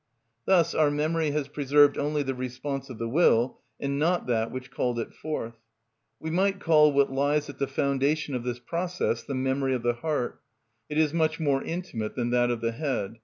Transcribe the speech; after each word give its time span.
Thus 0.45 0.73
our 0.73 0.89
memory 0.89 1.29
has 1.29 1.47
preserved 1.47 1.95
only 1.95 2.23
the 2.23 2.33
response 2.33 2.89
of 2.89 2.97
the 2.97 3.07
will, 3.07 3.59
and 3.79 3.99
not 3.99 4.25
that 4.25 4.49
which 4.51 4.71
called 4.71 4.97
it 4.97 5.13
forth. 5.13 5.59
We 6.19 6.31
might 6.31 6.59
call 6.59 6.91
what 6.91 7.11
lies 7.11 7.51
at 7.51 7.59
the 7.59 7.67
foundation 7.67 8.33
of 8.33 8.43
this 8.43 8.57
process 8.57 9.21
the 9.21 9.35
memory 9.35 9.75
of 9.75 9.83
the 9.83 9.93
heart; 9.93 10.41
it 10.89 10.97
is 10.97 11.13
much 11.13 11.39
more 11.39 11.61
intimate 11.63 12.15
than 12.15 12.31
that 12.31 12.49
of 12.49 12.61
the 12.61 12.71
head. 12.71 13.19